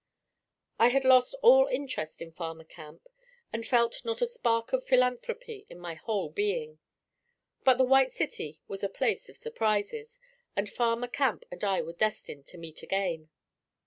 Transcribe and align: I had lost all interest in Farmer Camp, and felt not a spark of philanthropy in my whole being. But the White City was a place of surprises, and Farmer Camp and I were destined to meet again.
I 0.79 0.87
had 0.87 1.05
lost 1.05 1.35
all 1.43 1.67
interest 1.67 2.23
in 2.23 2.31
Farmer 2.31 2.63
Camp, 2.63 3.05
and 3.53 3.63
felt 3.67 4.03
not 4.03 4.19
a 4.19 4.25
spark 4.25 4.73
of 4.73 4.83
philanthropy 4.83 5.67
in 5.69 5.77
my 5.77 5.93
whole 5.93 6.31
being. 6.31 6.79
But 7.63 7.77
the 7.77 7.83
White 7.83 8.11
City 8.11 8.59
was 8.67 8.83
a 8.83 8.89
place 8.89 9.29
of 9.29 9.37
surprises, 9.37 10.17
and 10.55 10.67
Farmer 10.67 11.07
Camp 11.07 11.43
and 11.51 11.63
I 11.63 11.83
were 11.83 11.93
destined 11.93 12.47
to 12.47 12.57
meet 12.57 12.81
again. 12.81 13.29